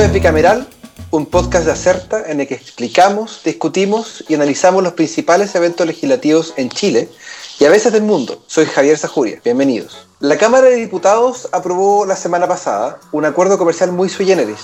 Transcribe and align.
Esto 0.00 0.08
es 0.08 0.14
Bicameral, 0.14 0.66
un 1.10 1.26
podcast 1.26 1.66
de 1.66 1.72
Acerta 1.72 2.22
en 2.26 2.40
el 2.40 2.48
que 2.48 2.54
explicamos, 2.54 3.42
discutimos 3.44 4.24
y 4.28 4.34
analizamos 4.34 4.82
los 4.82 4.94
principales 4.94 5.54
eventos 5.54 5.86
legislativos 5.86 6.54
en 6.56 6.70
Chile 6.70 7.10
y 7.58 7.66
a 7.66 7.68
veces 7.68 7.92
del 7.92 8.04
mundo. 8.04 8.42
Soy 8.46 8.64
Javier 8.64 8.96
Sajuria, 8.96 9.42
bienvenidos. 9.44 10.06
La 10.18 10.38
Cámara 10.38 10.68
de 10.68 10.76
Diputados 10.76 11.50
aprobó 11.52 12.06
la 12.06 12.16
semana 12.16 12.48
pasada 12.48 12.98
un 13.12 13.26
acuerdo 13.26 13.58
comercial 13.58 13.92
muy 13.92 14.08
sui 14.08 14.24
generis, 14.24 14.60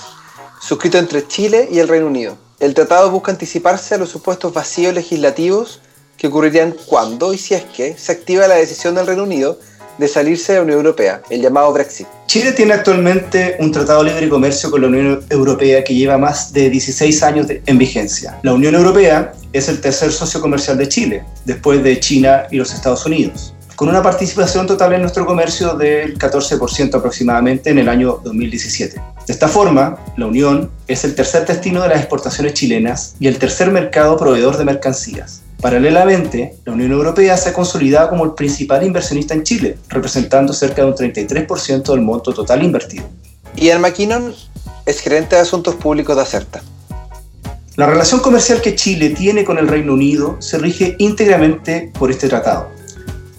suscrito 0.59 0.97
entre 0.97 1.27
Chile 1.27 1.69
y 1.71 1.77
el 1.77 1.87
Reino 1.87 2.07
Unido. 2.07 2.35
El 2.59 2.73
tratado 2.73 3.11
busca 3.11 3.31
anticiparse 3.31 3.93
a 3.93 3.99
los 3.99 4.09
supuestos 4.09 4.51
vacíos 4.55 4.95
legislativos 4.95 5.81
que 6.17 6.29
ocurrirían 6.29 6.75
cuando 6.87 7.31
y 7.31 7.37
si 7.37 7.53
es 7.53 7.63
que 7.63 7.95
se 7.95 8.11
activa 8.11 8.47
la 8.47 8.55
decisión 8.55 8.95
del 8.95 9.05
Reino 9.05 9.21
Unido 9.21 9.59
de 9.97 10.07
salirse 10.07 10.53
de 10.53 10.59
la 10.59 10.63
Unión 10.63 10.77
Europea, 10.79 11.21
el 11.29 11.41
llamado 11.41 11.71
Brexit. 11.73 12.07
Chile 12.27 12.51
tiene 12.51 12.73
actualmente 12.73 13.55
un 13.59 13.71
tratado 13.71 14.03
de 14.03 14.11
libre 14.11 14.29
comercio 14.29 14.69
con 14.69 14.81
la 14.81 14.87
Unión 14.87 15.23
Europea 15.29 15.83
que 15.83 15.95
lleva 15.95 16.17
más 16.17 16.53
de 16.53 16.69
16 16.69 17.23
años 17.23 17.47
en 17.65 17.77
vigencia. 17.77 18.37
La 18.43 18.53
Unión 18.53 18.75
Europea 18.75 19.33
es 19.53 19.69
el 19.69 19.81
tercer 19.81 20.11
socio 20.11 20.41
comercial 20.41 20.77
de 20.77 20.87
Chile, 20.87 21.23
después 21.45 21.83
de 21.83 21.99
China 21.99 22.43
y 22.51 22.57
los 22.57 22.73
Estados 22.73 23.05
Unidos, 23.05 23.53
con 23.75 23.89
una 23.89 24.03
participación 24.03 24.67
total 24.67 24.93
en 24.93 25.01
nuestro 25.01 25.25
comercio 25.25 25.75
del 25.75 26.17
14% 26.17 26.95
aproximadamente 26.95 27.69
en 27.69 27.79
el 27.79 27.89
año 27.89 28.19
2017. 28.23 28.95
De 29.27 29.33
esta 29.33 29.47
forma, 29.47 29.97
la 30.15 30.25
Unión 30.25 30.71
es 30.87 31.03
el 31.03 31.15
tercer 31.15 31.45
destino 31.45 31.81
de 31.81 31.89
las 31.89 31.99
exportaciones 31.99 32.53
chilenas 32.53 33.15
y 33.19 33.27
el 33.27 33.37
tercer 33.37 33.71
mercado 33.71 34.17
proveedor 34.17 34.57
de 34.57 34.65
mercancías. 34.65 35.41
Paralelamente, 35.61 36.55
la 36.65 36.73
Unión 36.73 36.91
Europea 36.91 37.35
se 37.35 37.49
ha 37.49 37.53
consolidado 37.53 38.09
como 38.09 38.25
el 38.25 38.33
principal 38.33 38.83
inversionista 38.85 39.33
en 39.33 39.43
Chile, 39.43 39.77
representando 39.89 40.53
cerca 40.53 40.83
de 40.83 40.89
un 40.89 40.93
33% 40.93 41.83
del 41.83 42.01
monto 42.01 42.31
total 42.33 42.63
invertido. 42.63 43.05
Ian 43.55 43.81
McKinnon 43.81 44.33
es 44.85 44.99
gerente 44.99 45.35
de 45.35 45.41
Asuntos 45.41 45.75
Públicos 45.75 46.15
de 46.15 46.21
Acerta. 46.21 46.61
La 47.75 47.87
relación 47.87 48.19
comercial 48.19 48.61
que 48.61 48.75
Chile 48.75 49.11
tiene 49.11 49.43
con 49.43 49.57
el 49.57 49.67
Reino 49.67 49.93
Unido 49.93 50.37
se 50.39 50.57
rige 50.59 50.95
íntegramente 50.99 51.91
por 51.97 52.11
este 52.11 52.27
tratado. 52.27 52.69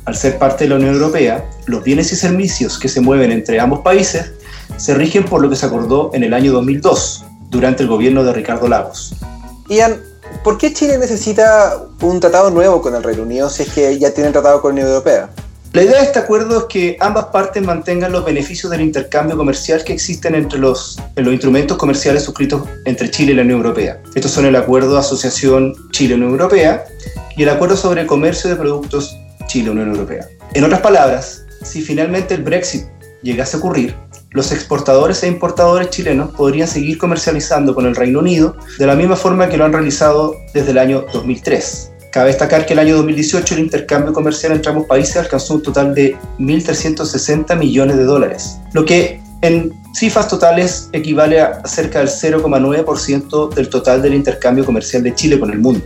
Al 0.04 0.16
ser 0.16 0.38
parte 0.38 0.64
de 0.64 0.70
la 0.70 0.76
Unión 0.76 0.94
Europea, 0.94 1.48
los 1.66 1.84
bienes 1.84 2.12
y 2.12 2.16
servicios 2.16 2.78
que 2.78 2.88
se 2.88 3.00
mueven 3.00 3.30
entre 3.30 3.60
ambos 3.60 3.80
países 3.80 4.32
se 4.76 4.94
rigen 4.94 5.24
por 5.24 5.42
lo 5.42 5.50
que 5.50 5.56
se 5.56 5.66
acordó 5.66 6.10
en 6.14 6.24
el 6.24 6.34
año 6.34 6.52
2002, 6.52 7.24
durante 7.50 7.82
el 7.82 7.88
gobierno 7.88 8.24
de 8.24 8.32
Ricardo 8.32 8.68
Lagos. 8.68 9.14
Ian, 9.68 10.00
¿Por 10.48 10.56
qué 10.56 10.72
Chile 10.72 10.96
necesita 10.96 11.78
un 12.00 12.20
tratado 12.20 12.48
nuevo 12.48 12.80
con 12.80 12.94
el 12.94 13.02
Reino 13.02 13.24
Unido 13.24 13.50
si 13.50 13.64
es 13.64 13.68
que 13.68 13.98
ya 13.98 14.14
tienen 14.14 14.32
tratado 14.32 14.62
con 14.62 14.70
la 14.70 14.80
Unión 14.80 14.88
Europea? 14.88 15.28
La 15.74 15.82
idea 15.82 15.98
de 15.98 16.04
este 16.04 16.20
acuerdo 16.20 16.60
es 16.60 16.64
que 16.70 16.96
ambas 17.00 17.26
partes 17.26 17.62
mantengan 17.62 18.12
los 18.12 18.24
beneficios 18.24 18.72
del 18.72 18.80
intercambio 18.80 19.36
comercial 19.36 19.84
que 19.84 19.92
existen 19.92 20.34
entre 20.34 20.58
los, 20.58 20.98
instrumentos 21.18 21.76
comerciales 21.76 22.22
suscritos 22.22 22.62
entre 22.86 23.10
Chile 23.10 23.32
y 23.32 23.34
la 23.34 23.42
Unión 23.42 23.58
Europea. 23.58 24.00
Estos 24.14 24.30
son 24.30 24.46
el 24.46 24.56
Acuerdo 24.56 24.94
de 24.94 25.00
Asociación 25.00 25.74
Chile-Unión 25.90 26.30
Europea 26.30 26.82
y 27.36 27.42
el 27.42 27.50
Acuerdo 27.50 27.76
sobre 27.76 28.06
Comercio 28.06 28.48
de 28.48 28.56
Productos 28.56 29.14
Chile-Unión 29.48 29.90
Europea. 29.90 30.26
En 30.54 30.64
otras 30.64 30.80
palabras, 30.80 31.44
si 31.62 31.82
finalmente 31.82 32.32
el 32.32 32.42
Brexit 32.42 32.86
llegase 33.22 33.56
a 33.56 33.58
ocurrir, 33.58 33.94
los 34.30 34.52
exportadores 34.52 35.22
e 35.22 35.28
importadores 35.28 35.90
chilenos 35.90 36.30
podrían 36.32 36.68
seguir 36.68 36.98
comercializando 36.98 37.74
con 37.74 37.86
el 37.86 37.96
Reino 37.96 38.20
Unido 38.20 38.56
de 38.78 38.86
la 38.86 38.94
misma 38.94 39.16
forma 39.16 39.48
que 39.48 39.56
lo 39.56 39.64
han 39.64 39.72
realizado 39.72 40.36
desde 40.52 40.72
el 40.72 40.78
año 40.78 41.06
2003. 41.12 41.92
Cabe 42.12 42.28
destacar 42.28 42.66
que 42.66 42.72
el 42.72 42.78
año 42.78 42.96
2018 42.96 43.54
el 43.54 43.60
intercambio 43.60 44.12
comercial 44.12 44.52
entre 44.52 44.70
ambos 44.70 44.86
países 44.86 45.16
alcanzó 45.16 45.54
un 45.54 45.62
total 45.62 45.94
de 45.94 46.16
1.360 46.38 47.56
millones 47.56 47.96
de 47.96 48.04
dólares, 48.04 48.58
lo 48.72 48.84
que 48.84 49.20
en 49.42 49.72
cifras 49.94 50.28
totales 50.28 50.88
equivale 50.92 51.40
a 51.40 51.62
cerca 51.66 52.00
del 52.00 52.08
0,9% 52.08 53.54
del 53.54 53.68
total 53.68 54.02
del 54.02 54.14
intercambio 54.14 54.64
comercial 54.64 55.02
de 55.02 55.14
Chile 55.14 55.38
con 55.38 55.50
el 55.50 55.58
mundo. 55.58 55.84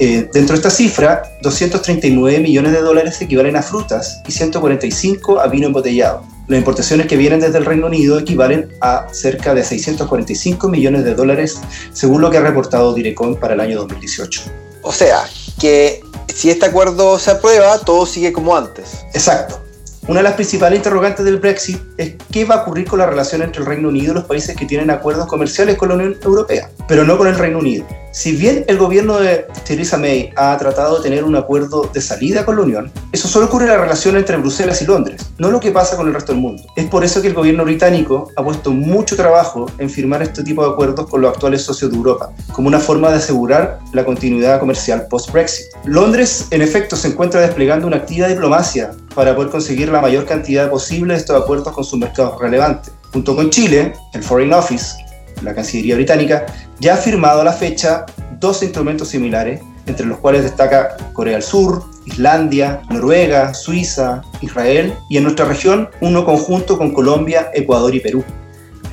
Eh, 0.00 0.28
dentro 0.32 0.54
de 0.54 0.56
esta 0.56 0.70
cifra, 0.70 1.22
239 1.42 2.40
millones 2.40 2.72
de 2.72 2.80
dólares 2.80 3.20
equivalen 3.20 3.56
a 3.56 3.62
frutas 3.62 4.22
y 4.26 4.32
145 4.32 5.40
a 5.40 5.46
vino 5.46 5.66
embotellado. 5.66 6.24
Las 6.48 6.58
importaciones 6.58 7.06
que 7.06 7.16
vienen 7.16 7.40
desde 7.40 7.58
el 7.58 7.64
Reino 7.64 7.86
Unido 7.86 8.18
equivalen 8.18 8.72
a 8.80 9.06
cerca 9.12 9.54
de 9.54 9.64
645 9.64 10.68
millones 10.68 11.04
de 11.04 11.14
dólares, 11.14 11.58
según 11.92 12.20
lo 12.20 12.30
que 12.30 12.38
ha 12.38 12.42
reportado 12.42 12.92
Direcon 12.92 13.36
para 13.36 13.54
el 13.54 13.60
año 13.60 13.78
2018. 13.78 14.42
O 14.82 14.92
sea, 14.92 15.24
que 15.58 16.02
si 16.34 16.50
este 16.50 16.66
acuerdo 16.66 17.18
se 17.18 17.30
aprueba, 17.30 17.78
todo 17.78 18.04
sigue 18.04 18.32
como 18.32 18.56
antes. 18.56 19.06
Exacto. 19.14 19.63
Una 20.06 20.20
de 20.20 20.24
las 20.24 20.34
principales 20.34 20.76
interrogantes 20.76 21.24
del 21.24 21.38
Brexit 21.38 21.80
es 21.96 22.16
qué 22.30 22.44
va 22.44 22.56
a 22.56 22.62
ocurrir 22.62 22.86
con 22.86 22.98
la 22.98 23.06
relación 23.06 23.40
entre 23.40 23.62
el 23.62 23.66
Reino 23.66 23.88
Unido 23.88 24.12
y 24.12 24.14
los 24.16 24.24
países 24.24 24.54
que 24.54 24.66
tienen 24.66 24.90
acuerdos 24.90 25.26
comerciales 25.26 25.78
con 25.78 25.88
la 25.88 25.94
Unión 25.94 26.16
Europea, 26.22 26.68
pero 26.86 27.04
no 27.04 27.16
con 27.16 27.26
el 27.26 27.38
Reino 27.38 27.58
Unido. 27.58 27.86
Si 28.12 28.36
bien 28.36 28.64
el 28.68 28.76
gobierno 28.76 29.18
de 29.18 29.46
Theresa 29.64 29.96
May 29.96 30.30
ha 30.36 30.56
tratado 30.58 30.98
de 30.98 31.02
tener 31.02 31.24
un 31.24 31.34
acuerdo 31.34 31.90
de 31.92 32.02
salida 32.02 32.44
con 32.44 32.56
la 32.56 32.62
Unión, 32.62 32.92
eso 33.12 33.28
solo 33.28 33.46
ocurre 33.46 33.64
en 33.64 33.70
la 33.70 33.78
relación 33.78 34.16
entre 34.16 34.36
Bruselas 34.36 34.82
y 34.82 34.84
Londres, 34.84 35.30
no 35.38 35.50
lo 35.50 35.58
que 35.58 35.72
pasa 35.72 35.96
con 35.96 36.06
el 36.06 36.14
resto 36.14 36.32
del 36.32 36.40
mundo. 36.40 36.62
Es 36.76 36.84
por 36.84 37.02
eso 37.02 37.22
que 37.22 37.28
el 37.28 37.34
gobierno 37.34 37.64
británico 37.64 38.30
ha 38.36 38.44
puesto 38.44 38.72
mucho 38.72 39.16
trabajo 39.16 39.66
en 39.78 39.88
firmar 39.88 40.22
este 40.22 40.44
tipo 40.44 40.64
de 40.64 40.72
acuerdos 40.72 41.08
con 41.08 41.22
los 41.22 41.32
actuales 41.32 41.62
socios 41.62 41.90
de 41.90 41.96
Europa, 41.96 42.30
como 42.52 42.68
una 42.68 42.78
forma 42.78 43.10
de 43.10 43.16
asegurar 43.16 43.78
la 43.94 44.04
continuidad 44.04 44.60
comercial 44.60 45.06
post-Brexit. 45.08 45.64
Londres, 45.86 46.46
en 46.50 46.60
efecto, 46.60 46.94
se 46.94 47.08
encuentra 47.08 47.40
desplegando 47.40 47.86
una 47.86 47.96
activa 47.96 48.28
diplomacia 48.28 48.92
para 49.14 49.34
poder 49.34 49.50
conseguir 49.50 49.90
la 49.90 50.00
mayor 50.00 50.26
cantidad 50.26 50.70
posible 50.70 51.14
de 51.14 51.20
estos 51.20 51.40
acuerdos 51.40 51.72
con 51.72 51.84
sus 51.84 51.98
mercados 51.98 52.40
relevantes. 52.40 52.92
Junto 53.12 53.36
con 53.36 53.50
Chile, 53.50 53.92
el 54.12 54.22
Foreign 54.22 54.52
Office, 54.52 54.96
la 55.42 55.54
Cancillería 55.54 55.94
Británica, 55.94 56.46
ya 56.80 56.94
ha 56.94 56.96
firmado 56.96 57.40
a 57.40 57.44
la 57.44 57.52
fecha 57.52 58.06
dos 58.40 58.62
instrumentos 58.62 59.08
similares, 59.08 59.60
entre 59.86 60.06
los 60.06 60.18
cuales 60.18 60.42
destaca 60.42 60.96
Corea 61.12 61.34
del 61.34 61.42
Sur, 61.42 61.84
Islandia, 62.06 62.82
Noruega, 62.90 63.54
Suiza, 63.54 64.22
Israel 64.40 64.94
y 65.08 65.16
en 65.16 65.24
nuestra 65.24 65.44
región 65.44 65.88
uno 66.00 66.24
conjunto 66.24 66.76
con 66.76 66.92
Colombia, 66.92 67.50
Ecuador 67.54 67.94
y 67.94 68.00
Perú. 68.00 68.24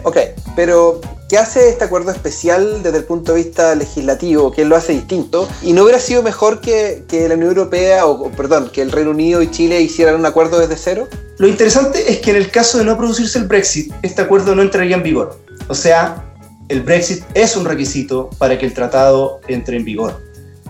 Ok, 0.04 0.18
pero 0.56 1.02
¿qué 1.32 1.38
hace 1.38 1.70
este 1.70 1.86
acuerdo 1.86 2.12
especial 2.12 2.84
desde 2.84 2.98
el 2.98 3.06
punto 3.06 3.32
de 3.32 3.44
vista 3.44 3.74
legislativo? 3.74 4.52
¿Qué 4.52 4.66
lo 4.66 4.76
hace 4.76 4.92
distinto? 4.92 5.48
¿Y 5.62 5.72
no 5.72 5.84
hubiera 5.84 5.98
sido 5.98 6.22
mejor 6.24 6.60
que, 6.60 7.06
que 7.08 7.26
la 7.30 7.36
Unión 7.36 7.52
Europea, 7.52 8.06
o 8.06 8.30
perdón, 8.32 8.70
que 8.70 8.82
el 8.82 8.92
Reino 8.92 9.12
Unido 9.12 9.42
y 9.42 9.50
Chile 9.50 9.80
hicieran 9.80 10.16
un 10.16 10.26
acuerdo 10.26 10.60
desde 10.60 10.76
cero? 10.76 11.08
Lo 11.38 11.48
interesante 11.48 12.12
es 12.12 12.20
que 12.20 12.32
en 12.32 12.36
el 12.36 12.52
caso 12.52 12.80
de 12.80 12.84
no 12.84 12.98
producirse 12.98 13.40
el 13.40 13.48
Brexit, 13.48 13.94
este 14.02 14.22
acuerdo 14.22 14.56
no 14.56 14.62
entraría 14.62 14.98
en 14.98 15.04
vigor. 15.04 15.40
O 15.70 15.74
sea, 15.74 16.22
el 16.68 16.82
Brexit 16.82 17.24
es 17.34 17.56
un 17.56 17.64
requisito 17.64 18.30
para 18.38 18.60
que 18.60 18.66
el 18.66 18.74
tratado 18.74 19.40
entre 19.48 19.78
en 19.78 19.86
vigor. 19.86 20.22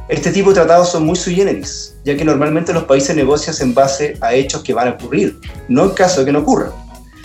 Este 0.09 0.31
tipo 0.31 0.49
de 0.49 0.55
tratados 0.57 0.91
son 0.91 1.07
muy 1.07 1.15
sui 1.15 1.33
generis, 1.33 1.95
ya 2.05 2.15
que 2.15 2.23
normalmente 2.23 2.71
los 2.71 2.83
países 2.83 3.15
negocian 3.15 3.55
en 3.61 3.73
base 3.73 4.15
a 4.21 4.35
hechos 4.35 4.61
que 4.61 4.75
van 4.75 4.89
a 4.89 4.91
ocurrir, 4.91 5.39
no 5.67 5.85
en 5.85 5.89
caso 5.89 6.19
de 6.19 6.27
que 6.27 6.31
no 6.31 6.39
ocurran. 6.39 6.71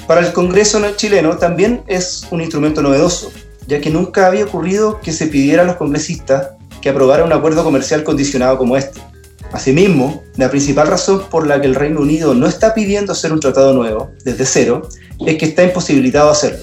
Para 0.06 0.21
el 0.21 0.33
Congreso 0.33 0.81
chileno 0.94 1.37
también 1.37 1.83
es 1.89 2.27
un 2.31 2.41
instrumento 2.41 2.81
novedoso, 2.81 3.33
ya 3.67 3.81
que 3.81 3.91
nunca 3.91 4.28
había 4.28 4.44
ocurrido 4.44 5.00
que 5.00 5.12
se 5.12 5.27
pidiera 5.27 5.62
a 5.62 5.67
los 5.67 5.77
congresistas 5.77 6.50
que 6.81 6.91
aprobaran 6.91 7.27
un 7.27 7.33
acuerdo 7.33 7.65
comercial 7.65 8.05
condicionado 8.05 8.56
como 8.56 8.77
este. 8.77 9.00
Asimismo, 9.53 10.22
la 10.37 10.49
principal 10.49 10.87
razón 10.87 11.25
por 11.28 11.47
la 11.49 11.61
que 11.61 11.66
el 11.66 11.75
Reino 11.75 12.00
Unido 12.00 12.34
no 12.34 12.47
está 12.47 12.72
pidiendo 12.72 13.12
hacer 13.12 13.33
un 13.33 13.41
tratado 13.41 13.72
nuevo, 13.72 14.11
desde 14.25 14.47
cero, 14.47 14.89
es 15.27 15.37
que 15.39 15.47
está 15.47 15.65
imposibilitado 15.65 16.31
hacerlo. 16.31 16.61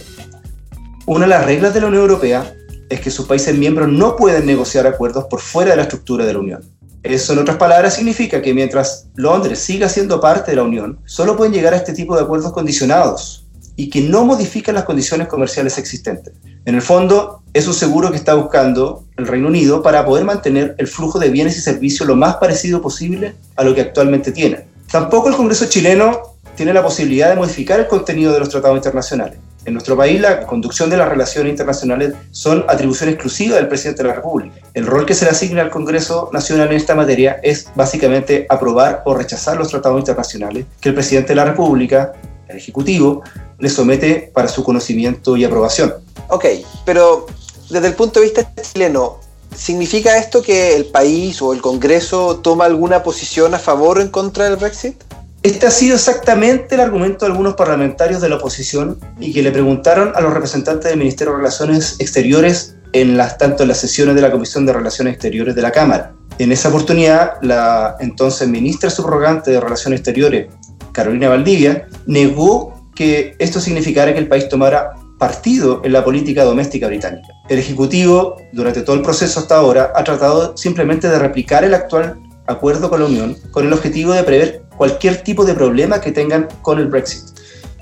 Una 1.05 1.25
de 1.25 1.29
las 1.29 1.45
reglas 1.45 1.73
de 1.73 1.81
la 1.81 1.87
Unión 1.87 2.03
Europea 2.03 2.53
es 2.89 3.01
que 3.01 3.11
sus 3.11 3.25
países 3.25 3.57
miembros 3.57 3.89
no 3.89 4.15
pueden 4.15 4.45
negociar 4.45 4.87
acuerdos 4.87 5.25
por 5.25 5.41
fuera 5.41 5.71
de 5.71 5.77
la 5.77 5.83
estructura 5.83 6.25
de 6.25 6.33
la 6.33 6.39
Unión. 6.39 6.61
Eso, 7.03 7.33
en 7.33 7.39
otras 7.39 7.57
palabras, 7.57 7.95
significa 7.95 8.41
que 8.41 8.53
mientras 8.53 9.07
Londres 9.15 9.59
siga 9.59 9.89
siendo 9.89 10.21
parte 10.21 10.51
de 10.51 10.57
la 10.57 10.63
Unión, 10.63 10.99
solo 11.05 11.35
pueden 11.35 11.53
llegar 11.53 11.73
a 11.73 11.77
este 11.77 11.93
tipo 11.93 12.15
de 12.15 12.23
acuerdos 12.23 12.53
condicionados 12.53 13.45
y 13.75 13.89
que 13.89 14.01
no 14.01 14.23
modifican 14.23 14.75
las 14.75 14.85
condiciones 14.85 15.27
comerciales 15.27 15.77
existentes. 15.77 16.33
En 16.65 16.75
el 16.75 16.81
fondo, 16.81 17.41
es 17.53 17.67
un 17.67 17.73
seguro 17.73 18.09
que 18.09 18.17
está 18.17 18.35
buscando 18.35 19.03
el 19.17 19.27
Reino 19.27 19.49
Unido 19.49 19.83
para 19.83 20.05
poder 20.05 20.23
mantener 20.23 20.75
el 20.77 20.87
flujo 20.87 21.19
de 21.19 21.29
bienes 21.29 21.57
y 21.57 21.61
servicios 21.61 22.07
lo 22.07 22.15
más 22.15 22.37
parecido 22.37 22.81
posible 22.81 23.35
a 23.57 23.63
lo 23.63 23.75
que 23.75 23.81
actualmente 23.81 24.31
tiene. 24.31 24.65
Tampoco 24.89 25.27
el 25.27 25.35
Congreso 25.35 25.65
chileno 25.65 26.37
tiene 26.55 26.73
la 26.73 26.83
posibilidad 26.83 27.29
de 27.29 27.35
modificar 27.35 27.79
el 27.79 27.87
contenido 27.87 28.31
de 28.31 28.39
los 28.39 28.49
tratados 28.49 28.77
internacionales. 28.77 29.39
En 29.65 29.73
nuestro 29.73 29.95
país, 29.95 30.19
la 30.19 30.45
conducción 30.45 30.89
de 30.89 30.97
las 30.97 31.07
relaciones 31.07 31.51
internacionales 31.51 32.13
son 32.31 32.65
atribución 32.67 33.09
exclusiva 33.09 33.55
del 33.55 33.69
presidente 33.69 34.03
de 34.03 34.09
la 34.09 34.15
República. 34.15 34.55
El 34.73 34.85
rol 34.85 35.05
que 35.05 35.13
se 35.13 35.23
le 35.23 35.31
asigna 35.31 35.61
al 35.61 35.69
Congreso 35.69 36.29
Nacional 36.33 36.67
en 36.67 36.77
esta 36.77 36.95
materia 36.95 37.39
es 37.43 37.67
básicamente 37.73 38.45
aprobar 38.49 39.03
o 39.05 39.13
rechazar 39.15 39.55
los 39.57 39.69
tratados 39.69 39.99
internacionales 39.99 40.65
que 40.81 40.89
el 40.89 40.95
presidente 40.95 41.29
de 41.29 41.35
la 41.35 41.45
República, 41.45 42.11
el 42.49 42.57
Ejecutivo, 42.57 43.23
le 43.57 43.69
somete 43.69 44.31
para 44.33 44.49
su 44.49 44.65
conocimiento 44.65 45.37
y 45.37 45.45
aprobación. 45.45 45.93
Ok, 46.27 46.45
pero 46.85 47.25
desde 47.69 47.87
el 47.87 47.93
punto 47.93 48.19
de 48.19 48.25
vista 48.25 48.53
chileno, 48.61 49.19
¿significa 49.55 50.17
esto 50.17 50.41
que 50.41 50.75
el 50.75 50.85
país 50.85 51.41
o 51.41 51.53
el 51.53 51.61
Congreso 51.61 52.41
toma 52.43 52.65
alguna 52.65 53.01
posición 53.01 53.55
a 53.55 53.59
favor 53.59 53.99
o 53.99 54.01
en 54.01 54.09
contra 54.09 54.45
del 54.45 54.57
Brexit? 54.57 55.01
Este 55.43 55.67
ha 55.67 55.71
sido 55.71 55.95
exactamente 55.95 56.75
el 56.75 56.81
argumento 56.81 57.25
de 57.25 57.31
algunos 57.33 57.55
parlamentarios 57.55 58.21
de 58.21 58.29
la 58.29 58.37
oposición 58.37 58.97
y 59.19 59.33
que 59.33 59.43
le 59.43 59.51
preguntaron 59.51 60.13
a 60.15 60.21
los 60.21 60.33
representantes 60.33 60.89
del 60.89 60.97
Ministerio 60.97 61.33
de 61.33 61.39
Relaciones 61.39 61.97
Exteriores 61.99 62.77
en 62.93 63.17
las, 63.17 63.37
tanto 63.37 63.63
en 63.63 63.69
las 63.69 63.77
sesiones 63.77 64.15
de 64.15 64.21
la 64.21 64.31
Comisión 64.31 64.65
de 64.65 64.71
Relaciones 64.71 65.15
Exteriores 65.15 65.53
de 65.53 65.61
la 65.61 65.71
Cámara. 65.71 66.13
En 66.39 66.53
esa 66.53 66.69
oportunidad, 66.69 67.33
la 67.41 67.97
entonces 67.99 68.47
ministra 68.47 68.89
subrogante 68.89 69.51
de 69.51 69.59
Relaciones 69.59 69.99
Exteriores, 69.99 70.47
Carolina 70.93 71.27
Valdivia, 71.27 71.89
negó 72.05 72.89
que 72.95 73.35
esto 73.37 73.59
significara 73.59 74.13
que 74.13 74.19
el 74.19 74.29
país 74.29 74.47
tomara 74.47 74.93
partido 75.19 75.81
en 75.83 75.91
la 75.91 76.05
política 76.05 76.45
doméstica 76.45 76.87
británica. 76.87 77.27
El 77.49 77.59
Ejecutivo, 77.59 78.37
durante 78.53 78.81
todo 78.81 78.95
el 78.95 79.01
proceso 79.01 79.41
hasta 79.41 79.57
ahora, 79.57 79.91
ha 79.93 80.05
tratado 80.05 80.55
simplemente 80.55 81.09
de 81.09 81.19
replicar 81.19 81.65
el 81.65 81.73
actual 81.73 82.17
acuerdo 82.47 82.89
con 82.89 82.99
la 82.99 83.05
Unión 83.05 83.37
con 83.51 83.65
el 83.65 83.73
objetivo 83.73 84.13
de 84.13 84.23
prever 84.23 84.62
cualquier 84.77 85.23
tipo 85.23 85.45
de 85.45 85.53
problema 85.53 86.01
que 86.01 86.11
tengan 86.11 86.47
con 86.61 86.79
el 86.79 86.87
Brexit. 86.87 87.23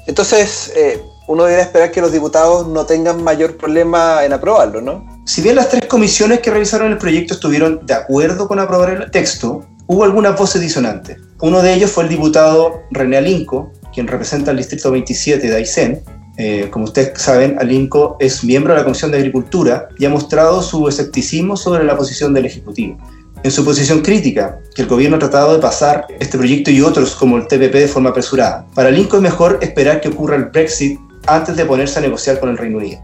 Entonces, 0.07 0.71
eh, 0.75 1.01
uno 1.27 1.43
debería 1.43 1.63
esperar 1.63 1.91
que 1.91 2.01
los 2.01 2.11
diputados 2.11 2.67
no 2.67 2.85
tengan 2.85 3.23
mayor 3.23 3.55
problema 3.57 4.25
en 4.25 4.33
aprobarlo, 4.33 4.81
¿no? 4.81 5.05
Si 5.25 5.41
bien 5.41 5.55
las 5.55 5.69
tres 5.69 5.85
comisiones 5.85 6.39
que 6.39 6.51
revisaron 6.51 6.91
el 6.91 6.97
proyecto 6.97 7.33
estuvieron 7.33 7.85
de 7.85 7.93
acuerdo 7.93 8.47
con 8.47 8.59
aprobar 8.59 8.89
el 8.89 9.11
texto, 9.11 9.65
hubo 9.87 10.03
algunas 10.03 10.37
voces 10.37 10.61
disonantes. 10.61 11.17
Uno 11.41 11.61
de 11.61 11.73
ellos 11.73 11.91
fue 11.91 12.03
el 12.03 12.09
diputado 12.09 12.81
René 12.91 13.17
Alinco, 13.17 13.71
quien 13.93 14.07
representa 14.07 14.51
el 14.51 14.57
distrito 14.57 14.91
27 14.91 15.47
de 15.47 15.55
Aysén. 15.55 16.03
Eh, 16.37 16.69
como 16.71 16.85
ustedes 16.85 17.21
saben, 17.21 17.57
Alinco 17.59 18.17
es 18.19 18.43
miembro 18.43 18.73
de 18.73 18.79
la 18.79 18.83
Comisión 18.83 19.11
de 19.11 19.17
Agricultura 19.17 19.89
y 19.99 20.05
ha 20.05 20.09
mostrado 20.09 20.61
su 20.61 20.87
escepticismo 20.87 21.55
sobre 21.55 21.83
la 21.83 21.95
posición 21.95 22.33
del 22.33 22.45
Ejecutivo 22.45 22.97
en 23.43 23.51
su 23.51 23.65
posición 23.65 24.01
crítica, 24.01 24.59
que 24.75 24.83
el 24.83 24.87
gobierno 24.87 25.17
ha 25.17 25.19
tratado 25.19 25.53
de 25.53 25.59
pasar 25.59 26.05
este 26.19 26.37
proyecto 26.37 26.71
y 26.71 26.81
otros 26.81 27.15
como 27.15 27.37
el 27.37 27.47
TPP 27.47 27.73
de 27.73 27.87
forma 27.87 28.09
apresurada. 28.11 28.65
Para 28.75 28.91
Lincoln 28.91 29.25
es 29.25 29.31
mejor 29.31 29.59
esperar 29.61 30.01
que 30.01 30.09
ocurra 30.09 30.35
el 30.35 30.45
Brexit 30.45 30.99
antes 31.27 31.55
de 31.55 31.65
ponerse 31.65 31.99
a 31.99 32.01
negociar 32.01 32.39
con 32.39 32.49
el 32.49 32.57
Reino 32.57 32.77
Unido. 32.77 33.01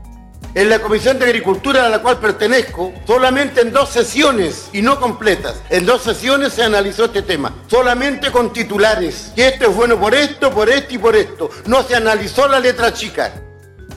En 0.53 0.69
la 0.69 0.79
Comisión 0.79 1.19
de 1.19 1.25
Agricultura 1.25 1.85
a 1.85 1.89
la 1.89 2.01
cual 2.01 2.17
pertenezco, 2.17 2.91
solamente 3.05 3.61
en 3.61 3.71
dos 3.71 3.89
sesiones, 3.89 4.69
y 4.73 4.81
no 4.81 4.99
completas, 4.99 5.61
en 5.69 5.85
dos 5.85 6.01
sesiones 6.01 6.53
se 6.53 6.63
analizó 6.63 7.05
este 7.05 7.21
tema, 7.21 7.53
solamente 7.67 8.31
con 8.31 8.51
titulares, 8.51 9.31
que 9.35 9.49
esto 9.49 9.69
es 9.69 9.75
bueno 9.75 9.99
por 9.99 10.15
esto, 10.15 10.49
por 10.51 10.69
esto 10.69 10.95
y 10.95 10.97
por 10.97 11.15
esto. 11.15 11.49
No 11.67 11.83
se 11.83 11.95
analizó 11.95 12.47
la 12.47 12.59
letra 12.59 12.91
chica. 12.91 13.33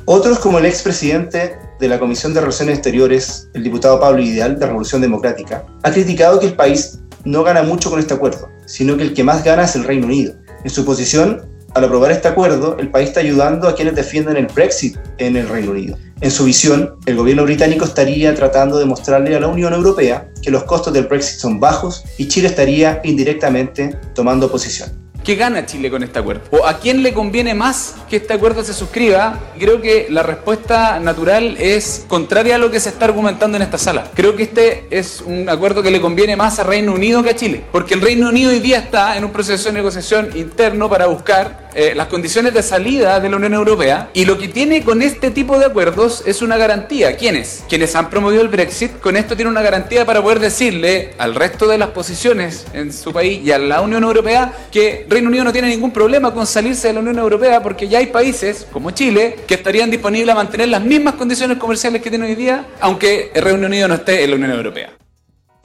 Otros 0.05 0.39
como 0.39 0.59
el 0.59 0.67
expresidente 0.67 1.57
de 1.81 1.89
la 1.89 1.99
Comisión 1.99 2.35
de 2.35 2.41
Relaciones 2.41 2.77
Exteriores, 2.77 3.49
el 3.55 3.65
diputado 3.65 3.99
Pablo 3.99 4.21
Ideal 4.23 4.59
de 4.59 4.67
Revolución 4.67 5.01
Democrática, 5.01 5.65
ha 5.83 5.91
criticado 5.91 6.39
que 6.39 6.47
el 6.47 6.53
país 6.53 7.01
no 7.25 7.43
gana 7.43 7.63
mucho 7.63 7.91
con 7.91 7.99
este 7.99 8.13
acuerdo, 8.15 8.49
sino 8.67 8.97
que 8.97 9.03
el 9.03 9.15
que 9.15 9.25
más 9.25 9.43
gana 9.43 9.65
es 9.65 9.75
el 9.77 9.85
Reino 9.85 10.07
Unido. 10.07 10.35
En 10.63 10.71
su 10.71 10.85
posición, 10.85 11.43
al 11.75 11.85
aprobar 11.85 12.13
este 12.13 12.29
acuerdo, 12.29 12.77
el 12.79 12.91
país 12.91 13.09
está 13.09 13.21
ayudando 13.21 13.67
a 13.67 13.75
quienes 13.75 13.95
defienden 13.95 14.37
el 14.37 14.47
Brexit 14.47 14.99
en 15.19 15.37
el 15.37 15.49
Reino 15.49 15.71
Unido. 15.71 15.97
En 16.21 16.31
su 16.31 16.45
visión, 16.45 16.97
el 17.07 17.17
gobierno 17.17 17.45
británico 17.45 17.87
estaría 17.87 18.35
tratando 18.35 18.79
de 18.79 18.85
mostrarle 18.85 19.35
a 19.35 19.41
la 19.41 19.49
Unión 19.49 19.73
Europea 19.73 20.29
que 20.43 20.51
los 20.51 20.65
costos 20.65 20.93
del 20.93 21.07
Brexit 21.07 21.41
son 21.41 21.61
bajos 21.61 22.05
y 22.19 22.29
Chile 22.29 22.49
estaría 22.49 23.01
indirectamente 23.05 23.97
tomando 24.15 24.51
posición. 24.51 24.91
¿Qué 25.25 25.35
gana 25.35 25.67
Chile 25.67 25.91
con 25.91 26.03
este 26.03 26.19
acuerdo? 26.19 26.43
¿O 26.51 26.67
a 26.67 26.79
quién 26.79 27.03
le 27.03 27.13
conviene 27.13 27.55
más 27.55 27.97
que 28.09 28.17
este 28.17 28.33
acuerdo 28.33 28.65
se 28.65 28.73
suscriba? 28.73 29.39
Creo 29.59 29.81
que 29.83 30.07
la 30.09 30.23
respuesta 30.23 30.99
natural 30.99 31.57
es 31.59 32.07
contraria 32.09 32.55
a 32.55 32.59
lo 32.59 32.71
que 32.71 32.81
se 32.81 32.89
está 32.89 33.05
argumentando 33.05 33.57
en 33.57 33.63
esta 33.63 33.77
sala. 33.77 34.11
Creo 34.15 34.35
que 34.35 34.45
este 34.45 34.87
es 34.91 35.21
un 35.21 35.49
acuerdo 35.49 35.83
que 35.83 35.91
le 35.91 36.01
conviene 36.01 36.37
más 36.37 36.59
a 36.59 36.65
Reino 36.65 36.95
Unido 36.95 37.23
que 37.23 37.31
a 37.31 37.37
Chile, 37.37 37.63
porque 37.71 37.95
el 37.95 38.01
Reino 38.01 38.29
Unido 38.31 38.51
hoy 38.51 38.61
día 38.61 38.79
está 38.79 39.17
en 39.19 39.25
un 39.25 39.31
proceso 39.31 39.69
de 39.69 39.75
negociación 39.75 40.31
interno 40.35 40.89
para 40.89 41.07
buscar 41.07 41.70
eh, 41.75 41.93
las 41.95 42.09
condiciones 42.09 42.55
de 42.55 42.63
salida 42.63 43.21
de 43.21 43.29
la 43.29 43.37
Unión 43.37 43.55
Europea 43.55 44.11
y 44.13 44.25
lo 44.25 44.39
que 44.39 44.49
tiene 44.49 44.83
con 44.83 45.03
este 45.03 45.31
tipo 45.31 45.59
de 45.59 45.67
acuerdos 45.67 46.23
es 46.27 46.43
una 46.43 46.57
garantía. 46.57 47.17
¿Quiénes? 47.17 47.65
Quienes 47.69 47.95
han 47.95 48.11
promovido 48.11 48.43
el 48.43 48.49
Brexit, 48.49 48.99
con 49.01 49.17
esto 49.17 49.37
tiene 49.37 49.51
una 49.51 49.63
garantía 49.63 50.05
para 50.05 50.23
poder 50.23 50.41
decirle 50.41 51.15
al 51.19 51.35
resto 51.35 51.67
de 51.67 51.79
las 51.79 51.91
posiciones 51.91 52.67
en 52.73 52.93
su 52.93 53.13
país 53.13 53.41
y 53.45 53.53
a 53.53 53.59
la 53.59 53.81
Unión 53.81 54.05
Europea 54.05 54.53
que 54.71 55.07
Reino 55.09 55.29
Unido 55.29 55.45
no 55.45 55.53
tiene 55.53 55.69
ningún 55.69 55.93
problema 55.93 56.33
con 56.33 56.47
salirse 56.47 56.89
de 56.89 56.95
la 56.95 57.01
Unión 57.01 57.19
Europea 57.19 57.63
porque 57.63 57.89
ya 57.89 57.99
hay 57.99 58.07
países 58.07 58.67
como 58.73 58.91
Chile 58.91 59.37
que 59.47 59.55
estarían 59.55 59.91
disponibles 59.91 60.33
a 60.33 60.37
mantener 60.37 60.69
las 60.69 60.83
mismas 60.83 61.15
condiciones 61.15 61.59
comerciales 61.59 62.03
que 62.03 62.11
tiene 62.11 62.27
hoy 62.27 62.35
día, 62.35 62.67
aunque 62.81 63.31
el 63.35 63.43
Reino 63.43 63.67
Unido 63.67 63.89
no 63.89 63.95
esté 63.95 64.25
en 64.25 64.31
la 64.31 64.37
Unión 64.37 64.53
Europea. 64.53 64.91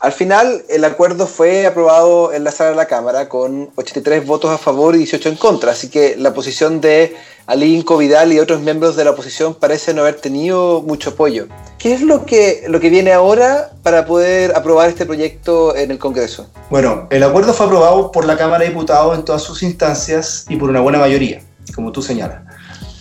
Al 0.06 0.13
final, 0.13 0.63
el 0.69 0.86
acuerdo 0.86 1.25
fue 1.25 1.66
aprobado 1.66 2.31
en 2.31 2.44
la 2.44 2.52
sala 2.52 2.69
de 2.69 2.75
la 2.75 2.86
Cámara 2.86 3.28
con 3.28 3.72
83 3.74 4.24
votos 4.28 4.52
a 4.52 4.60
favor 4.60 4.94
y 4.94 5.00
18 5.00 5.30
en 5.30 5.36
contra, 5.36 5.72
así 5.72 5.90
que 5.90 6.16
la 6.16 6.31
posición 6.31 6.80
de 6.80 7.16
Alinco, 7.48 7.98
Vidal 7.98 8.31
y 8.31 8.38
otros 8.38 8.62
miembros 8.62 8.96
de 8.96 9.04
la 9.04 9.10
oposición 9.10 9.56
parece 9.56 9.96
no 9.96 10.02
haber 10.02 10.22
tenido 10.22 10.84
mucho 10.84 11.10
apoyo. 11.10 11.48
¿Qué 11.80 11.96
es 11.96 12.04
lo 12.04 12.24
que, 12.24 12.66
lo 12.68 12.80
que 12.80 12.92
viene 12.92 13.13
ahora 13.13 13.72
para 13.81 14.06
poder 14.06 14.56
aprobar 14.56 14.90
este 14.90 15.07
proyecto 15.07 15.75
en 15.75 15.90
el 15.90 15.98
Congreso? 15.98 16.51
Bueno, 16.69 17.08
el 17.10 17.24
acuerdo 17.24 17.56
fue 17.56 17.66
aprobado 17.66 18.12
por 18.12 18.25
la 18.25 18.38
Cámara 18.38 18.60
de 18.60 18.69
Diputados 18.69 19.18
en 19.18 19.25
todas 19.25 19.42
sus 19.42 19.63
instancias 19.63 20.46
y 20.50 20.56
por 20.56 20.69
una 20.69 20.81
buena 20.81 21.00
mayoría, 21.00 21.42
como 21.74 21.92
tú 21.92 22.04
señalas. 22.04 22.44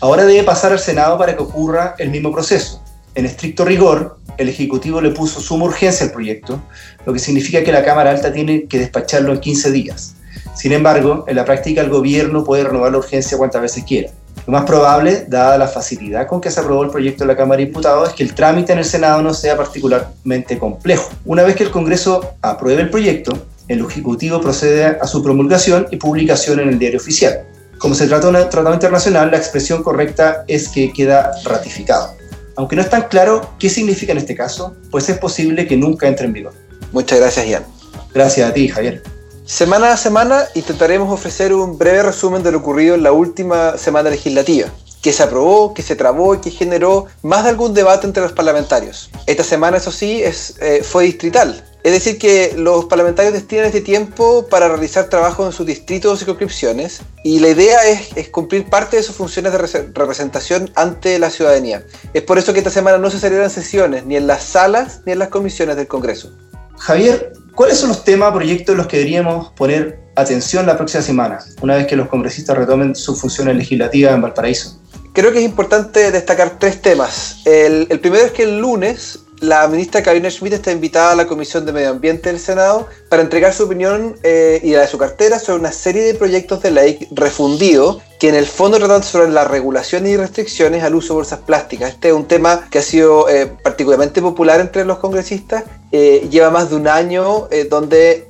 Ahora 0.00 0.24
debe 0.24 0.42
pasar 0.42 0.72
al 0.72 0.78
Senado 0.78 1.18
para 1.18 1.36
que 1.36 1.42
ocurra 1.42 1.96
el 1.98 2.08
mismo 2.08 2.32
proceso. 2.32 2.82
En 3.14 3.26
estricto 3.26 3.64
rigor, 3.64 4.18
el 4.38 4.48
Ejecutivo 4.48 5.00
le 5.00 5.10
puso 5.10 5.40
suma 5.40 5.66
urgencia 5.66 6.06
al 6.06 6.12
proyecto, 6.12 6.60
lo 7.06 7.12
que 7.12 7.20
significa 7.20 7.62
que 7.62 7.70
la 7.70 7.84
Cámara 7.84 8.10
Alta 8.10 8.32
tiene 8.32 8.64
que 8.64 8.78
despacharlo 8.78 9.32
en 9.32 9.40
15 9.40 9.70
días. 9.70 10.16
Sin 10.56 10.72
embargo, 10.72 11.24
en 11.28 11.36
la 11.36 11.44
práctica 11.44 11.80
el 11.80 11.90
gobierno 11.90 12.42
puede 12.42 12.64
renovar 12.64 12.90
la 12.90 12.98
urgencia 12.98 13.38
cuantas 13.38 13.62
veces 13.62 13.84
quiera. 13.84 14.10
Lo 14.46 14.52
más 14.52 14.64
probable, 14.64 15.26
dada 15.28 15.56
la 15.56 15.68
facilidad 15.68 16.26
con 16.26 16.40
que 16.40 16.50
se 16.50 16.58
aprobó 16.58 16.82
el 16.82 16.90
proyecto 16.90 17.24
de 17.24 17.28
la 17.28 17.36
Cámara 17.36 17.60
de 17.60 17.66
Diputados, 17.66 18.08
es 18.08 18.14
que 18.14 18.24
el 18.24 18.34
trámite 18.34 18.72
en 18.72 18.78
el 18.78 18.84
Senado 18.84 19.22
no 19.22 19.32
sea 19.32 19.56
particularmente 19.56 20.58
complejo. 20.58 21.10
Una 21.24 21.44
vez 21.44 21.54
que 21.54 21.62
el 21.62 21.70
Congreso 21.70 22.34
apruebe 22.42 22.82
el 22.82 22.90
proyecto, 22.90 23.46
el 23.68 23.80
Ejecutivo 23.80 24.40
procede 24.40 24.84
a 24.84 25.06
su 25.06 25.22
promulgación 25.22 25.86
y 25.90 25.96
publicación 25.96 26.60
en 26.60 26.68
el 26.68 26.78
diario 26.78 26.98
oficial. 26.98 27.46
Como 27.78 27.94
se 27.94 28.06
trata 28.06 28.30
de 28.30 28.42
un 28.42 28.50
tratado 28.50 28.74
internacional, 28.74 29.30
la 29.30 29.36
expresión 29.36 29.82
correcta 29.82 30.44
es 30.48 30.68
que 30.68 30.92
queda 30.92 31.32
ratificado. 31.44 32.10
Aunque 32.56 32.76
no 32.76 32.82
es 32.82 32.90
tan 32.90 33.08
claro 33.08 33.54
qué 33.58 33.68
significa 33.68 34.12
en 34.12 34.18
este 34.18 34.34
caso, 34.34 34.74
pues 34.90 35.08
es 35.08 35.18
posible 35.18 35.66
que 35.66 35.76
nunca 35.76 36.06
entre 36.08 36.26
en 36.26 36.32
vigor. 36.32 36.54
Muchas 36.92 37.18
gracias, 37.18 37.46
Ian. 37.46 37.64
Gracias 38.12 38.48
a 38.48 38.54
ti, 38.54 38.68
Javier. 38.68 39.02
Semana 39.44 39.92
a 39.92 39.96
semana 39.96 40.44
intentaremos 40.54 41.12
ofrecer 41.12 41.52
un 41.52 41.76
breve 41.76 42.02
resumen 42.02 42.42
de 42.42 42.52
lo 42.52 42.58
ocurrido 42.58 42.94
en 42.94 43.02
la 43.02 43.12
última 43.12 43.76
semana 43.76 44.08
legislativa, 44.08 44.68
que 45.02 45.12
se 45.12 45.22
aprobó, 45.22 45.74
que 45.74 45.82
se 45.82 45.96
trabó 45.96 46.34
y 46.34 46.38
que 46.38 46.50
generó 46.50 47.06
más 47.22 47.44
de 47.44 47.50
algún 47.50 47.74
debate 47.74 48.06
entre 48.06 48.22
los 48.22 48.32
parlamentarios. 48.32 49.10
Esta 49.26 49.44
semana, 49.44 49.76
eso 49.76 49.90
sí, 49.90 50.22
es, 50.22 50.54
eh, 50.60 50.82
fue 50.82 51.04
distrital, 51.04 51.62
es 51.84 51.92
decir, 51.92 52.16
que 52.16 52.54
los 52.56 52.86
parlamentarios 52.86 53.34
destinan 53.34 53.66
este 53.66 53.82
tiempo 53.82 54.46
para 54.48 54.68
realizar 54.68 55.10
trabajo 55.10 55.44
en 55.44 55.52
sus 55.52 55.66
distritos 55.66 56.14
o 56.14 56.16
circunscripciones 56.16 57.02
y 57.22 57.40
la 57.40 57.50
idea 57.50 57.76
es, 57.86 58.30
cumplir 58.30 58.64
parte 58.70 58.96
de 58.96 59.02
sus 59.02 59.14
funciones 59.14 59.52
de 59.52 59.58
representación 59.58 60.70
ante 60.76 61.18
la 61.18 61.28
ciudadanía. 61.28 61.84
Es 62.14 62.22
por 62.22 62.38
eso 62.38 62.54
que 62.54 62.60
esta 62.60 62.70
semana 62.70 62.96
no 62.96 63.10
se 63.10 63.18
celebran 63.18 63.50
sesiones 63.50 64.06
ni 64.06 64.16
en 64.16 64.26
las 64.26 64.44
salas 64.44 65.02
ni 65.04 65.12
en 65.12 65.18
las 65.18 65.28
comisiones 65.28 65.76
del 65.76 65.86
Congreso. 65.86 66.32
Javier, 66.78 67.34
¿cuáles 67.54 67.76
son 67.76 67.90
los 67.90 68.02
temas, 68.02 68.32
proyectos 68.32 68.72
en 68.72 68.78
los 68.78 68.86
que 68.86 68.96
deberíamos 68.96 69.52
poner 69.52 70.00
atención 70.16 70.64
la 70.64 70.78
próxima 70.78 71.02
semana, 71.02 71.38
una 71.60 71.76
vez 71.76 71.86
que 71.86 71.96
los 71.96 72.08
congresistas 72.08 72.56
retomen 72.56 72.94
sus 72.94 73.20
funciones 73.20 73.56
legislativas 73.56 74.14
en 74.14 74.22
Valparaíso? 74.22 74.80
Creo 75.12 75.32
que 75.32 75.38
es 75.40 75.44
importante 75.44 76.10
destacar 76.10 76.58
tres 76.58 76.80
temas. 76.80 77.42
El, 77.44 77.86
el 77.90 78.00
primero 78.00 78.24
es 78.24 78.32
que 78.32 78.44
el 78.44 78.58
lunes 78.58 79.23
la 79.44 79.66
ministra 79.68 80.02
Karina 80.02 80.30
Schmidt 80.30 80.54
está 80.54 80.72
invitada 80.72 81.12
a 81.12 81.14
la 81.14 81.26
Comisión 81.26 81.66
de 81.66 81.72
Medio 81.72 81.90
Ambiente 81.90 82.30
del 82.30 82.40
Senado 82.40 82.88
para 83.08 83.22
entregar 83.22 83.52
su 83.52 83.64
opinión 83.64 84.16
eh, 84.22 84.60
y 84.62 84.72
la 84.72 84.80
de 84.80 84.88
su 84.88 84.98
cartera 84.98 85.38
sobre 85.38 85.60
una 85.60 85.72
serie 85.72 86.02
de 86.02 86.14
proyectos 86.14 86.62
de 86.62 86.70
ley 86.70 87.08
refundidos 87.10 87.98
que 88.18 88.28
en 88.28 88.36
el 88.36 88.46
fondo 88.46 88.78
tratan 88.78 89.02
sobre 89.02 89.30
las 89.30 89.46
regulaciones 89.46 90.10
y 90.12 90.16
restricciones 90.16 90.82
al 90.82 90.94
uso 90.94 91.08
de 91.08 91.16
bolsas 91.16 91.40
plásticas. 91.40 91.90
Este 91.90 92.08
es 92.08 92.14
un 92.14 92.26
tema 92.26 92.66
que 92.70 92.78
ha 92.78 92.82
sido 92.82 93.28
eh, 93.28 93.46
particularmente 93.62 94.22
popular 94.22 94.60
entre 94.60 94.84
los 94.84 94.98
congresistas. 94.98 95.64
Eh, 95.96 96.26
lleva 96.28 96.50
más 96.50 96.70
de 96.70 96.74
un 96.74 96.88
año 96.88 97.46
eh, 97.52 97.68
donde, 97.70 98.26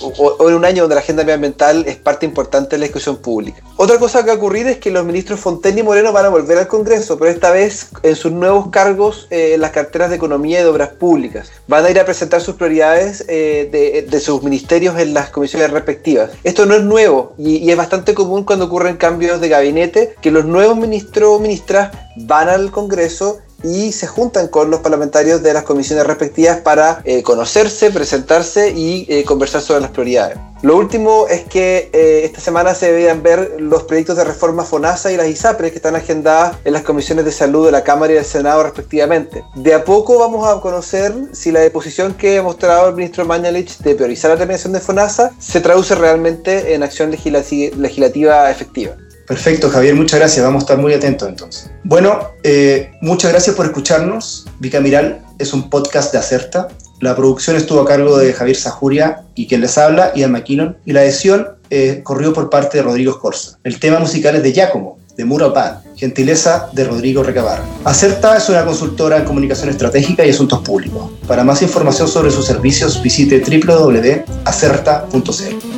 o, 0.00 0.48
en 0.48 0.54
un 0.54 0.64
año 0.64 0.84
donde 0.84 0.94
la 0.94 1.02
agenda 1.02 1.24
medioambiental 1.24 1.84
es 1.86 1.96
parte 1.96 2.24
importante 2.24 2.70
de 2.70 2.78
la 2.78 2.84
discusión 2.84 3.18
pública. 3.18 3.60
Otra 3.76 3.98
cosa 3.98 4.20
que 4.22 4.28
va 4.28 4.32
a 4.32 4.36
ocurrir 4.36 4.66
es 4.66 4.78
que 4.78 4.90
los 4.90 5.04
ministros 5.04 5.38
Fontaine 5.38 5.80
y 5.80 5.82
Moreno 5.82 6.10
van 6.14 6.24
a 6.24 6.30
volver 6.30 6.56
al 6.56 6.68
Congreso, 6.68 7.18
pero 7.18 7.30
esta 7.30 7.50
vez 7.50 7.90
en 8.02 8.16
sus 8.16 8.32
nuevos 8.32 8.70
cargos 8.70 9.26
en 9.28 9.60
las 9.60 9.72
carteras 9.72 10.08
de 10.08 10.16
Economía 10.16 10.60
y 10.60 10.62
de 10.62 10.70
Obras 10.70 10.88
Públicas. 10.88 11.50
Van 11.68 11.84
a 11.84 11.90
ir 11.90 12.00
a 12.00 12.06
presentar 12.06 12.40
sus 12.40 12.54
prioridades 12.54 13.26
de, 13.26 14.06
de, 14.08 14.20
sus 14.20 14.42
ministerios 14.42 14.98
en 14.98 15.12
las 15.12 15.28
comisiones 15.28 15.70
respectivas. 15.70 16.30
Esto 16.44 16.64
no 16.64 16.74
es 16.76 16.82
nuevo 16.82 17.34
y, 17.36 17.56
y 17.56 17.70
es 17.70 17.76
bastante 17.76 18.14
común 18.14 18.44
cuando 18.44 18.64
ocurren 18.64 18.96
cambios 18.96 19.42
de 19.42 19.50
gabinete, 19.50 20.14
que 20.22 20.30
los 20.30 20.46
nuevos 20.46 20.78
ministros 20.78 21.36
o 21.36 21.40
ministras 21.40 21.90
van 22.16 22.48
al 22.48 22.70
Congreso 22.70 23.40
y 23.66 23.92
se 23.92 24.06
juntan 24.06 24.48
con 24.48 24.70
los 24.70 24.80
parlamentarios 24.80 25.42
de 25.42 25.52
las 25.52 25.64
comisiones 25.64 26.06
respectivas 26.06 26.60
para 26.60 27.00
eh, 27.04 27.22
conocerse, 27.22 27.90
presentarse 27.90 28.70
y 28.70 29.06
eh, 29.08 29.24
conversar 29.24 29.60
sobre 29.60 29.80
las 29.80 29.90
prioridades. 29.90 30.38
Lo 30.62 30.76
último 30.76 31.26
es 31.28 31.44
que 31.44 31.90
eh, 31.92 32.22
esta 32.24 32.40
semana 32.40 32.74
se 32.74 32.90
debían 32.90 33.22
ver 33.22 33.56
los 33.58 33.82
proyectos 33.82 34.16
de 34.16 34.24
reforma 34.24 34.64
FONASA 34.64 35.12
y 35.12 35.16
las 35.16 35.28
ISAPRES 35.28 35.70
que 35.70 35.76
están 35.76 35.96
agendadas 35.96 36.56
en 36.64 36.72
las 36.72 36.82
comisiones 36.82 37.24
de 37.24 37.32
salud 37.32 37.66
de 37.66 37.72
la 37.72 37.84
Cámara 37.84 38.12
y 38.12 38.16
del 38.16 38.24
Senado 38.24 38.62
respectivamente. 38.62 39.44
De 39.54 39.74
a 39.74 39.84
poco 39.84 40.18
vamos 40.18 40.48
a 40.48 40.60
conocer 40.60 41.12
si 41.32 41.52
la 41.52 41.60
deposición 41.60 42.14
que 42.14 42.38
ha 42.38 42.42
mostrado 42.42 42.88
el 42.88 42.94
ministro 42.94 43.26
Mañalich 43.26 43.78
de 43.78 43.94
priorizar 43.94 44.30
la 44.30 44.38
terminación 44.38 44.72
de 44.72 44.80
FONASA 44.80 45.32
se 45.38 45.60
traduce 45.60 45.94
realmente 45.94 46.74
en 46.74 46.82
acción 46.82 47.10
legislativa 47.10 48.50
efectiva. 48.50 48.96
Perfecto, 49.26 49.70
Javier, 49.70 49.94
muchas 49.94 50.20
gracias. 50.20 50.44
Vamos 50.44 50.62
a 50.62 50.64
estar 50.64 50.78
muy 50.78 50.94
atentos 50.94 51.28
entonces. 51.28 51.70
Bueno, 51.84 52.30
eh, 52.42 52.92
muchas 53.00 53.32
gracias 53.32 53.56
por 53.56 53.66
escucharnos. 53.66 54.46
Bicamiral 54.60 55.24
es 55.38 55.52
un 55.52 55.68
podcast 55.68 56.12
de 56.12 56.18
Acerta. 56.18 56.68
La 57.00 57.14
producción 57.14 57.56
estuvo 57.56 57.80
a 57.80 57.86
cargo 57.86 58.16
de 58.18 58.32
Javier 58.32 58.56
Sajuria 58.56 59.24
y 59.34 59.46
quien 59.46 59.60
les 59.60 59.76
habla, 59.76 60.12
Ian 60.14 60.32
McKinnon. 60.32 60.78
Y 60.86 60.92
la 60.92 61.04
edición 61.04 61.48
eh, 61.70 62.00
corrió 62.04 62.32
por 62.32 62.48
parte 62.48 62.78
de 62.78 62.84
Rodrigo 62.84 63.12
Escorza. 63.12 63.58
El 63.64 63.80
tema 63.80 63.98
musical 63.98 64.36
es 64.36 64.42
de 64.42 64.52
Giacomo, 64.52 64.98
de 65.16 65.24
Muro 65.24 65.52
Pan, 65.52 65.80
gentileza 65.96 66.68
de 66.72 66.84
Rodrigo 66.84 67.22
Recabar. 67.22 67.62
Acerta 67.84 68.36
es 68.36 68.48
una 68.48 68.64
consultora 68.64 69.18
en 69.18 69.24
comunicación 69.24 69.70
estratégica 69.70 70.24
y 70.24 70.30
asuntos 70.30 70.60
públicos. 70.60 71.10
Para 71.26 71.42
más 71.42 71.62
información 71.62 72.08
sobre 72.08 72.30
sus 72.30 72.46
servicios 72.46 73.02
visite 73.02 73.40
www.acerta.cl. 73.40 75.75